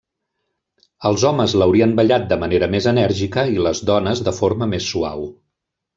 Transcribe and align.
Els 1.09 1.25
homes 1.29 1.53
l'haurien 1.61 1.93
ballat 1.99 2.25
de 2.31 2.39
manera 2.45 2.71
més 2.77 2.89
enèrgica 2.95 3.47
i 3.59 3.63
les 3.67 3.83
dones 3.91 4.25
de 4.29 4.35
forma 4.43 4.73
més 4.73 4.93
suau. 4.95 5.29